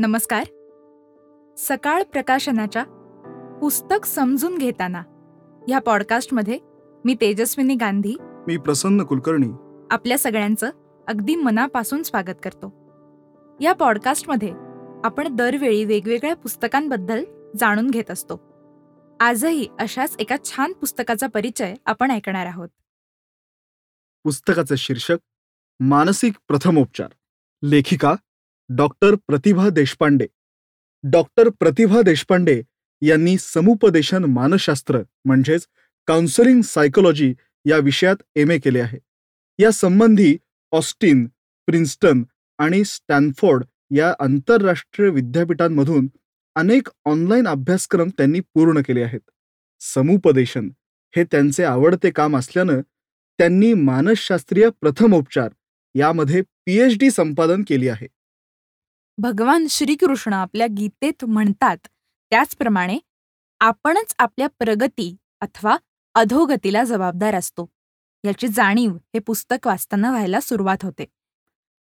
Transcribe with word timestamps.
नमस्कार. 0.00 0.44
सकाळ 1.58 2.02
प्रकाशनाच्या 2.02 2.84
पुस्तक 3.60 4.06
समजून 4.06 4.58
घेताना 4.58 4.98
ह्या 5.68 5.78
पॉडकास्टमध्ये 5.78 6.58
मी 7.04 7.14
तेजस्विनी 7.20 7.74
गांधी. 7.74 8.16
मी 8.20 8.56
प्रसन्न 8.56 9.02
कुलकर्णी. 9.02 9.48
आपल्या 9.90 10.18
सगळ्यांचं 10.18 10.70
अगदी 11.08 11.36
मनापासून 11.36 12.02
स्वागत 12.02 12.36
करतो. 12.44 12.66
या 13.60 13.72
पॉडकास्टमध्ये 13.72 14.52
आपण 15.04 15.36
दरवेळी 15.36 15.84
वेगवेगळ्या 15.84 16.36
पुस्तकांबद्दल 16.36 17.24
जाणून 17.56 17.90
घेत 17.90 18.10
असतो. 18.10 18.40
आजही 19.20 19.68
अशाच 19.78 20.16
एका 20.18 20.36
छान 20.44 20.72
पुस्तकाचा 20.72 21.26
परिचय 21.26 21.74
आपण 21.86 22.10
ऐकणार 22.10 22.46
आहोत. 22.46 22.68
पुस्तकाचं 24.24 24.74
शीर्षक 24.78 25.16
मानसिक 25.80 26.34
प्रथमोपचार. 26.48 27.08
लेखिका 27.62 28.14
डॉक्टर 28.70 29.14
प्रतिभा 29.14 29.68
देशपांडे. 29.68 30.26
डॉक्टर 31.02 31.48
प्रतिभा 31.48 32.02
देशपांडे 32.02 32.62
यांनी 33.02 33.38
समुपदेशन 33.38 34.24
मानसशास्त्र 34.24 35.00
म्हणजेच 35.24 35.66
काउन्सलिंग 36.06 36.60
सायकोलॉजी 36.62 37.34
या 37.64 37.78
विषयात 37.78 38.16
एम 38.36 38.50
ए 38.50 38.58
केले 38.58 38.80
आहे. 38.80 38.98
या 39.58 39.70
संबंधी 39.70 40.38
ऑस्टिन 40.72 41.26
प्रिन्स्टन 41.66 42.22
आणि 42.58 42.84
स्टॅनफोर्ड 42.84 43.64
या 43.90 44.14
आंतरराष्ट्रीय 44.18 45.10
विद्यापीठांमधून 45.10 46.08
अनेक 46.54 46.88
ऑनलाईन 47.04 47.48
अभ्यासक्रम 47.48 48.08
त्यांनी 48.08 48.40
पूर्ण 48.40 48.80
केले 48.80 49.02
आहेत. 49.02 49.30
समुपदेशन 49.80 50.70
हे 51.16 51.24
त्यांचे 51.24 51.64
आवडते 51.64 52.10
काम 52.10 52.36
असल्यानं 52.36 52.80
त्यांनी 53.38 53.74
मानसशास्त्रीय 53.74 54.70
प्रथमोपचार 54.80 55.48
यामध्ये 55.94 56.42
पीएच 56.42 56.98
डी 56.98 57.10
संपादन 57.10 57.62
केली 57.68 57.88
आहे. 57.88 58.06
भगवान 59.20 59.66
श्रीकृष्ण 59.70 60.32
आपल्या 60.32 60.66
गीतेत 60.76 61.24
म्हणतात 61.24 61.76
त्याचप्रमाणे 62.30 62.98
आपणच 63.60 64.14
आपल्या 64.18 64.48
प्रगती 64.58 65.16
अथवा 65.40 65.76
अधोगतीला 66.14 66.84
जबाबदार 66.84 67.34
असतो. 67.34 67.70
याची 68.24 68.48
जाणीव 68.48 68.92
हे 68.92 69.18
पुस्तक 69.18 69.66
वाचताना 69.66 70.10
व्हायला 70.10 70.40
सुरुवात 70.40 70.78
होते. 70.82 71.04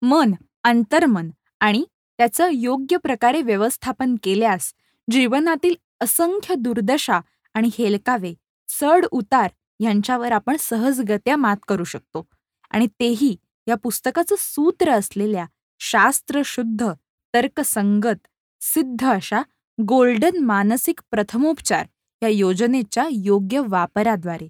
मन 0.02 0.34
अंतर्मन 0.64 1.30
आणि 1.60 1.86
त्याचं 2.18 2.50
योग्य 2.52 2.98
प्रकारे 2.98 3.42
व्यवस्थापन 3.42 4.16
केल्यास 4.24 4.74
जीवनातील 5.12 5.76
असंख्य 6.02 6.56
दुर्दशा 6.56 7.20
आणि 7.54 7.70
हेलकावे 7.78 8.34
चढ 8.68 9.06
उतार 9.12 9.50
यांच्यावर 9.80 10.32
आपण 10.32 10.56
सहजगत्या 10.60 11.38
मात 11.38 11.58
करू 11.68 11.84
शकतो. 11.84 12.28
आणि 12.72 12.88
तेही 13.00 13.36
या 13.68 13.76
पुस्तकाचं 13.76 14.36
सूत्र 14.40 14.92
असलेल्या 14.92 15.46
शास्त्रशुद्ध 15.80 16.94
तर्कसंगत 17.34 18.28
सिद्ध 18.62 19.06
अशा 19.06 19.42
गोल्डन 19.78 20.38
मानसिक 20.38 21.02
प्रथमोपचार 21.12 21.86
या 22.22 22.30
योजनेच्या 22.30 23.08
योग्य 23.12 23.62
वापराद्वारे. 23.68 24.48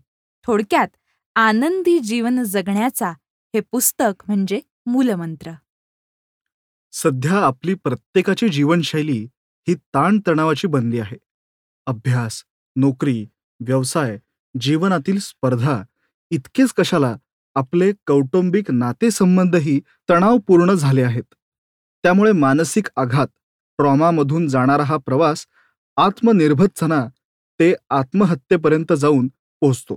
थोडक्यात 0.47 0.87
आनंदी 1.35 1.99
जीवन 1.99 2.43
जगण्याचा 2.43 3.09
हे 3.55 3.59
पुस्तक 3.59 4.23
म्हणजे 4.27 4.59
मूलमंत्र. 4.85 5.51
सध्या 6.91 7.45
आपली 7.45 7.73
प्रत्येकाची 7.73 8.49
जीवनशैली 8.49 9.27
ही 9.67 9.75
ताणतणावाची 9.75 10.67
बनली 10.67 10.99
आहे. 10.99 11.17
अभ्यास 11.85 12.43
नोकरी 12.75 13.27
व्यवसाय 13.59 14.17
जीवनातील 14.59 15.19
स्पर्धा 15.19 15.83
इतकेच 16.31 16.73
कशाला 16.73 17.15
आपले 17.55 17.91
कौटुंबिक 18.07 18.71
नातेसंबंधही 18.71 19.81
तणावपूर्ण 20.09 20.73
झाले 20.73 21.03
आहेत. 21.03 21.35
त्यामुळे 22.03 22.31
मानसिक 22.31 22.87
आघात 22.95 23.27
ट्रॉमामधून 23.79 24.47
जाणारा 24.47 24.83
हा 24.83 24.97
प्रवास 24.97 25.45
आत्मनिर्भरचना 25.97 27.05
ते 27.59 27.73
आत्महत्येपर्यंत 27.89 28.93
जाऊन 28.93 29.27
पोहोचतो. 29.61 29.95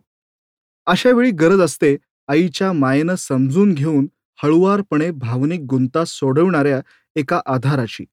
अशा 0.87 1.11
वेळी 1.11 1.31
गरज 1.31 1.61
असते 1.61 1.97
आईच्या 2.29 2.73
मायेनं 2.73 3.15
समजून 3.15 3.73
घेऊन 3.75 4.07
हळुवारपणे 4.43 5.11
भावनिक 5.11 5.61
गुंता 5.61 6.05
सोडवणाऱ्या 6.05 6.81
एका 7.17 7.41
आधाराची. 7.47 8.05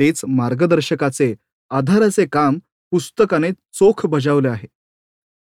तेच 0.00 0.24
मार्गदर्शकाचे 0.28 1.34
आधाराचे 1.70 2.26
काम 2.26 2.58
पुस्तकाने 2.92 3.50
चोख 3.72 4.06
बजावले 4.06 4.48
आहे. 4.48 4.68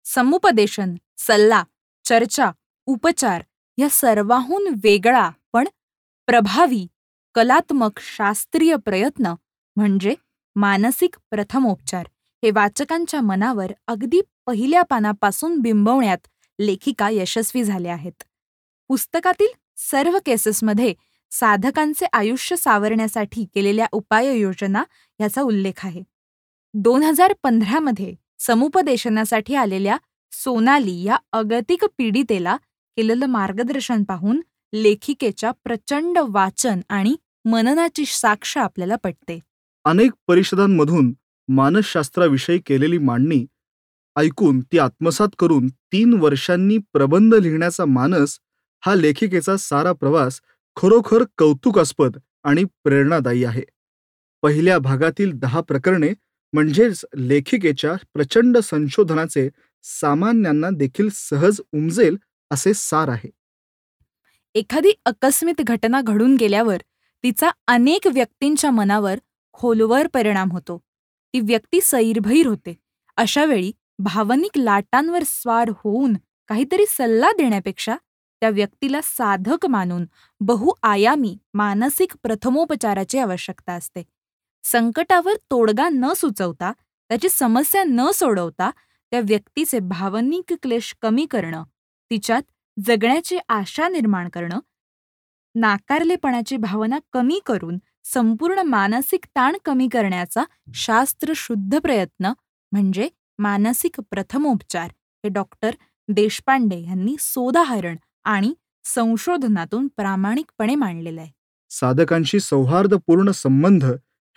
समुपदेशन 0.04 0.94
सल्ला 1.18 1.62
चर्चा 2.04 2.50
उपचार 2.86 3.42
या 3.78 3.88
सर्वाहून 3.90 4.66
वेगळा 4.84 5.28
पण 5.52 5.68
प्रभावी 6.28 6.86
कलात्मक 7.34 7.98
शास्त्रीय 8.00 8.76
प्रयत्न 8.76 9.34
म्हणजे 9.76 10.14
मानसिक 10.56 11.16
प्रथमोपचार 11.30 12.06
हे 12.42 12.50
वाचकांच्या 12.50 13.20
मनावर 13.20 13.72
अगदी 13.86 14.20
पहिल्या 14.46 14.82
पानापासून 14.82 15.58
बिंबवण्यात 15.58 16.26
लेखिका 16.58 17.08
यशस्वी 17.10 17.64
झाल्या 17.64 17.92
आहेत. 17.92 18.22
पुस्तकातील 18.90 19.52
सर्व 19.76 20.18
केसेसमध्ये 20.26 20.94
साधकांचे 21.32 22.06
आयुष्य 22.12 22.56
सावरण्यासाठी 22.56 23.44
केलेल्या 23.54 23.86
उपाययोजना 23.92 24.82
याचा 25.20 25.42
उल्लेख 25.42 25.86
आहे. 25.86 26.02
दोन 26.74 27.02
हजार 27.02 27.32
पंधरामध्ये 27.42 28.14
समुपदेशनासाठी 28.38 29.54
आलेल्या 29.54 29.96
सोनाली 30.32 31.02
या 31.02 31.16
अगतिक 31.32 31.84
पीडितेला 31.98 32.56
केलेलं 32.96 33.26
मार्गदर्शन 33.26 34.02
पाहून 34.04 34.40
लेखिकेच्या 34.72 35.50
प्रचंड 35.64 36.18
वाचन 36.28 36.80
आणि 36.88 37.16
मननाची 37.44 38.04
साक्ष 38.06 38.56
आपल्याला 38.58 38.96
पटते. 38.96 39.38
अनेक 39.84 40.10
परिषदांमधून 40.28 41.12
मानसशास्त्राविषयी 41.48 42.58
केलेली 42.58 42.98
मांडणी 42.98 43.46
ऐकून 44.16 44.60
ती 44.60 44.78
आत्मसात 44.78 45.28
करून 45.38 45.68
तीन 45.68 46.12
वर्षांनी 46.14 46.78
प्रबंध 46.92 47.34
लिहिण्याचा 47.34 47.84
मानस 47.84 48.38
हा 48.86 48.94
लेखिकेचा 48.94 49.56
सारा 49.56 49.92
प्रवास 49.92 50.40
खरोखर 50.76 51.24
कौतुकास्पद 51.38 52.16
आणि 52.44 52.64
प्रेरणादायी 52.84 53.44
आहे. 53.44 53.62
पहिल्या 54.42 54.78
भागातील 54.78 55.32
दहा 55.34 55.60
प्रकरणे 55.60 56.12
म्हणजेच 56.52 57.04
लेखिकेच्या 57.16 57.94
प्रचंड 58.14 58.58
संशोधनाचे 58.58 59.48
सामान्यांना 59.82 60.70
देखील 60.70 61.08
सहज 61.12 61.60
उमजेल 61.72 62.16
असे 62.50 62.74
सार 62.74 63.08
आहे. 63.08 63.30
एखादी 64.54 64.90
अकस्मित 65.04 65.60
घटना 65.60 66.00
घडून 66.00 66.36
गेल्यावर 66.36 66.82
तिचा 67.24 67.50
अनेक 67.66 68.06
व्यक्तींच्या 68.06 68.70
मनावर 68.70 69.18
खोलवर 69.52 70.06
परिणाम 70.06 70.50
होतो. 70.52 70.78
ती 71.34 71.40
व्यक्ती 71.40 71.80
सैरभैर 71.80 72.46
होते. 72.46 72.74
अशा 73.16 73.44
वेळी 73.44 73.72
भावनिक 73.98 74.58
लाटांवर 74.58 75.22
स्वार 75.26 75.68
होऊन 75.68 76.14
काहीतरी 76.48 76.84
सल्ला 76.88 77.30
देण्यापेक्षा 77.32 77.96
त्या 78.40 78.48
व्यक्तीला 78.48 79.00
साधक 79.04 79.66
मानून 79.66 80.04
बहुआयामी 80.40 81.38
मानसिक 81.54 82.16
प्रथमोपचाराची 82.22 83.18
आवश्यकता 83.18 83.72
असते. 83.72 84.02
संकटावर 84.64 85.32
तोडगा 85.50 85.88
न 85.88 86.12
सुचवता 86.16 86.72
त्याची 87.08 87.28
समस्या 87.28 87.84
न 87.84 88.10
सोडवता 88.14 88.70
त्या 89.10 89.20
व्यक्तीचे 89.20 89.78
भावनिक 89.78 90.52
क्लेश 90.62 90.94
कमी 91.02 91.26
करणं 91.26 91.64
तिच्यात 92.10 92.42
जगण्याची 92.84 93.38
आशा 93.48 93.88
निर्माण 93.88 94.28
करणं 94.28 94.58
नाकारलेपणाची 95.54 96.56
भावना 96.56 96.98
कमी 97.12 97.40
करून 97.46 97.78
संपूर्ण 98.04 98.62
मानसिक 98.62 99.24
ताण 99.26 99.56
कमी 99.64 99.88
करण्याचा 99.92 100.44
शास्त्रशुद्ध 100.74 101.78
प्रयत्न 101.78 102.32
म्हणजे 102.72 103.08
मानसिक 103.38 104.00
प्रथमोपचार 104.10 104.90
हे 105.24 105.28
डॉक्टर 105.28 105.70
देशपांडे 106.08 106.80
यांनी 106.80 107.14
सोदाहरण 107.18 107.96
आणि 108.24 108.52
संशोधनातून 108.84 109.86
प्रामाणिकपणे 109.96 110.74
मांडलेलं 110.74 111.20
आहे. 111.20 111.30
साधकांशी 111.70 112.40
सौहार्दपूर्ण 112.40 113.30
संबंध 113.30 113.84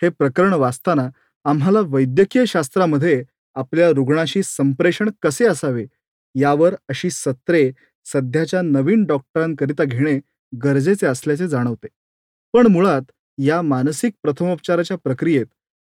हे 0.02 0.08
प्रकरण 0.08 0.52
वाचताना 0.52 1.08
आम्हाला 1.44 1.80
वैद्यकीय 1.86 2.44
शास्त्रामध्ये 2.46 3.22
आपल्या 3.56 3.88
रुग्णाशी 3.90 4.42
संप्रेषण 4.42 5.10
कसे 5.22 5.46
असावे 5.46 5.86
यावर 6.34 6.74
अशी 6.88 7.10
सत्रे 7.10 7.70
सध्याच्या 8.04 8.62
नवीन 8.62 9.04
डॉक्टरांकरिता 9.04 9.84
घेणे 9.84 10.18
गरजेचे 10.52 11.06
असल्याचे 11.06 11.48
जाणवते. 11.48 11.86
पण 12.54 12.66
मुळात 12.66 13.02
या 13.38 13.60
मानसिक 13.62 14.12
प्रथमोपचाराच्या 14.22 14.96
प्रक्रियेत 14.96 15.46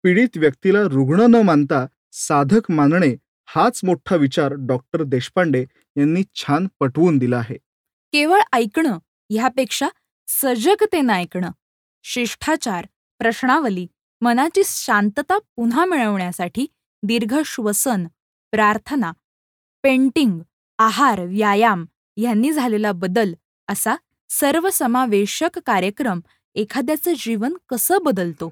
पीडित 0.03 0.37
व्यक्तीला 0.37 0.81
रुग्ण 0.83 1.25
न 1.29 1.41
मानता 1.41 1.85
साधक 2.11 2.71
मानणे 2.71 3.15
हाच 3.49 3.79
मोठा 3.83 4.15
विचार 4.15 4.53
डॉक्टर 4.59 5.03
देशपांडे 5.03 5.61
यांनी 5.97 6.23
छान 6.35 6.67
पटवून 6.79 7.17
दिला 7.17 7.37
आहे. 7.37 7.57
केवळ 8.13 8.41
ऐकणं 8.53 8.97
ह्यापेक्षा 9.29 9.87
सजगतेनं 10.27 11.13
ऐकणं 11.13 11.51
शिष्टाचार 12.05 12.85
प्रश्नावली 13.19 13.85
मनाची 14.21 14.61
शांतता 14.65 15.37
पुन्हा 15.55 15.85
मिळवण्यासाठी 15.85 16.65
दीर्घ 17.03 17.35
श्वसन 17.45 18.07
प्रार्थना 18.53 19.11
पेंटिंग 19.83 20.39
आहार 20.79 21.19
व्यायाम 21.25 21.85
ह्यांनी 22.17 22.51
झालेला 22.51 22.91
बदल 22.91 23.33
असा 23.67 23.95
सर्वसमावेशक 24.29 25.59
कार्यक्रम 25.65 26.19
एखाद्याचं 26.55 27.13
जीवन 27.17 27.53
कसं 27.69 27.97
बदलतो? 28.03 28.47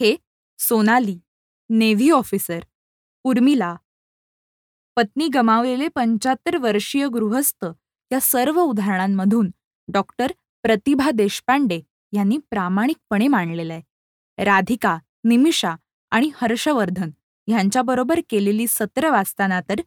हे 0.00 0.16
सोनाली 0.58 1.18
नेव्ही 1.70 2.10
ऑफिसर 2.10 2.60
उर्मिला. 3.24 3.74
पत्नी 4.96 5.28
गमावलेले 5.28 5.88
पंच्याहत्तर 5.88 6.56
वर्षीय 6.56 7.06
गृहस्थ 7.08 7.64
या 8.10 8.20
सर्व 8.20 8.60
उदाहरणांमधून 8.60 9.50
डॉक्टर 9.88 10.32
प्रतिभा 10.62 11.10
देशपांडे 11.10 11.80
यांनी 12.12 12.38
प्रामाणिकपणे 12.50 13.28
मांडलेलं 13.28 13.72
आहे. 13.72 14.44
राधिका 14.44 14.98
निमिषा 15.24 15.74
आणि 16.10 16.30
हर्षवर्धन 16.36 17.10
ह्यांच्याबरोबर 17.48 18.20
केलेली 18.30 18.66
सत्र 18.68 19.10
वाचताना 19.10 19.60
तर 19.60 19.80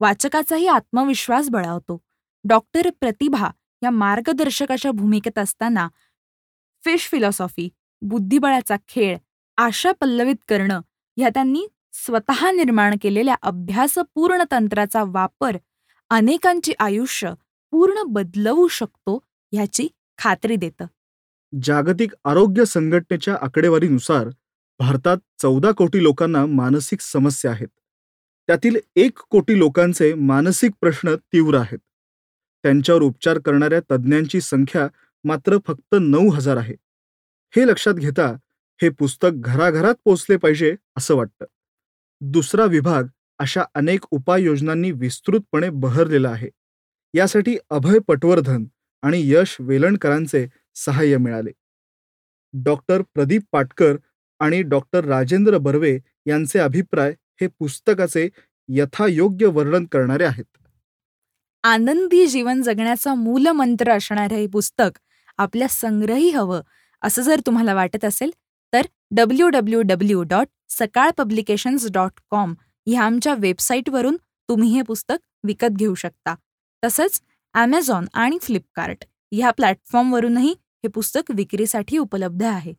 वाचकाचाही 0.00 0.66
आत्मविश्वास 0.66 1.48
बळावतो. 1.50 2.00
डॉक्टर 2.44 2.88
प्रतिभा 3.00 3.50
या 3.82 3.90
मार्गदर्शकाच्या 3.90 4.90
भूमिकेत 4.90 5.38
असताना 5.38 5.88
फिश 6.84 7.08
फिलॉसॉफी 7.08 7.68
बुद्धिबळाचा 8.02 8.76
खेळ 8.88 9.16
आशा 9.58 9.92
पल्लवित 9.92 10.36
करणं 10.48 10.80
ह्या 11.16 11.28
त्यांनी 11.28 11.66
स्वतः 11.94 12.50
निर्माण 12.50 12.96
केलेल्या 13.02 13.34
अभ्यासपूर्ण 13.42 14.42
तंत्राचा 14.50 15.02
वापर 15.06 15.56
अनेकांची 16.10 16.72
आयुष्य 16.78 17.32
पूर्ण 17.72 18.02
बदलवू 18.06 18.66
शकतो 18.68 19.18
ह्याची 19.52 19.88
खात्री 20.18 20.56
देतं. 20.56 20.86
जागतिक 21.52 22.14
आरोग्य 22.24 22.64
संघटनेच्या 22.64 23.36
आकडेवारीनुसार 23.40 24.28
भारतात 24.80 25.18
चौदा 25.38 25.70
कोटी 25.70 26.02
लोकांना 26.02 26.44
मानसिक 26.46 27.00
समस्या 27.00 27.50
आहेत. 27.50 27.68
त्यातील 28.48 28.76
एक 28.96 29.18
कोटी 29.30 29.58
लोकांचे 29.58 30.12
मानसिक 30.14 30.72
प्रश्न 30.80 31.14
तीव्र 31.32 31.58
आहेत. 31.58 31.78
त्यांच्यावर 32.62 33.02
उपचार 33.02 33.38
करणाऱ्या 33.38 33.80
तज्ज्ञांची 33.80 34.40
संख्या 34.40 34.88
मात्र 35.24 35.58
फक्त 35.66 35.94
नऊ 36.00 36.30
हजार 36.30 36.56
आहे. 36.56 36.74
हे 37.56 37.66
लक्षात 37.66 37.94
घेता 37.94 38.36
हे 38.82 38.88
पुस्तक 38.88 39.30
घराघरात 39.34 39.94
पोचले 40.04 40.36
पाहिजे 40.36 40.76
असं 40.96 41.14
वाटतं. 41.14 41.44
दुसरा 42.20 42.64
विभाग 42.64 43.04
अशा 43.38 43.64
अनेक 43.74 44.00
उपाययोजनांनी 44.10 44.90
विस्तृतपणे 44.90 45.70
बहरलेला 45.70 46.30
आहे. 46.30 46.48
यासाठी 47.14 47.56
अभय 47.70 47.98
पटवर्धन 47.98 48.64
आणि 49.02 49.20
यश 49.24 49.56
वेलणकरांचे 49.60 50.48
सहाय्य 50.74 51.16
मिळाले. 51.16 51.50
डॉक्टर 52.52 53.02
प्रदीप 53.14 53.42
पाटकर 53.52 53.96
आणि 54.40 54.62
डॉक्टर 54.62 55.04
राजेंद्र 55.04 55.58
बर्वे 55.58 55.98
यांचे 56.26 56.58
अभिप्राय 56.58 57.14
हे 57.40 57.46
पुस्तकाचे 57.46 58.28
यथायोग्य 58.68 59.46
वर्णन 59.46 59.86
करणारे 59.86 60.24
आहेत. 60.24 60.44
आनंदी 61.64 62.26
जीवन 62.26 62.62
जगण्याचा 62.62 63.14
मूलमंत्र 63.14 63.92
असणारं 63.92 64.34
हे 64.34 64.46
पुस्तक 64.46 64.98
आपल्या 65.38 65.68
संग्रही 65.68 66.30
हवं 66.30 66.60
असं 67.02 67.22
जर 67.22 67.40
तुम्हाला 67.46 67.74
वाटत 67.74 68.04
असेल 68.04 68.30
तर 68.72 68.86
W 69.10 69.48
W 69.48 69.80
W 69.82 70.22
dot 70.22 70.46
Sakal 70.68 71.10
publications 71.18 71.86
dot 71.92 72.20
com 72.30 72.54
ह्या 72.86 73.02
आमच्या 73.02 73.34
वेबसाईटवरून 73.38 74.16
तुम्ही 74.48 74.70
हे 74.74 74.82
पुस्तक 74.82 75.16
विकत 75.44 75.76
घेऊ 75.76 75.94
शकता. 75.94 76.34
तसंच 76.82 77.20
ॲमेझॉन 77.54 78.06
आणि 78.14 78.38
फ्लिपकार्ट 78.42 79.04
ह्या 79.32 79.50
प्लॅटफॉर्मवरूनही 79.50 80.50
हे 80.84 80.88
पुस्तक 80.88 81.30
विक्रीसाठी 81.36 81.98
उपलब्ध 81.98 82.42
आहे. 82.42 82.72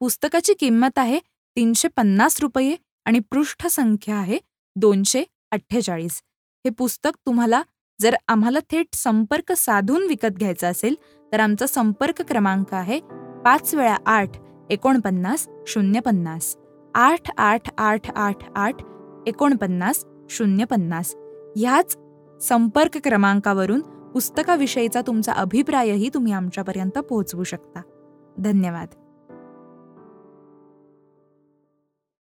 पुस्तकाची 0.00 0.54
किंमत 0.60 0.98
आहे 0.98 1.18
तीनशे 1.56 1.88
पन्नास 1.88 2.40
रुपये 2.40 2.76
आणि 3.06 3.18
पृष्ठसंख्या 3.30 4.16
आहे 4.16 4.38
दोनशे 4.76 5.24
अठ्ठेचाळीस. 5.52 6.20
हे 6.64 6.70
पुस्तक 6.70 7.16
तुम्हाला 7.26 7.62
जर 8.00 8.14
आम्हाला 8.28 8.58
थेट 8.70 8.86
संपर्क 8.94 9.52
साधून 9.52 10.06
विकत 10.08 10.38
घ्यायचा 10.38 10.68
असेल 10.68 10.94
तर 11.32 11.40
आमचा 11.40 11.66
संपर्क 11.66 12.22
क्रमांक 12.22 12.74
आहे 12.74 13.00
पाच 13.44 13.74
वेळा 13.74 13.96
आठ 14.06 14.30
एकोणपन्नास 14.70 15.48
शून्य 15.66 16.00
पन्नास 16.00 16.56
आठ 16.94 17.30
आठ 17.38 17.70
आठ 17.78 18.10
आठ 18.16 18.36
आठ 18.56 18.74
एकोणपन्नास 19.26 20.04
शून्य 20.30 20.64
पन्नास 20.64 21.14
ह्याच 21.56 21.96
संपर्क 22.40 22.98
क्रमांकावरून 23.04 23.80
पुस्तकाविषयीचा 23.80 25.00
तुमचा 25.06 25.32
अभिप्रायही 25.32 26.10
तुम्ही 26.14 26.32
आमच्यापर्यंत 26.32 26.98
पोहोचवू 26.98 27.44
शकता. 27.44 27.80
धन्यवाद. 28.38 28.88